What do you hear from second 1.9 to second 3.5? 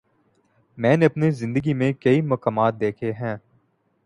کئی مقامات دیکھے ہیں۔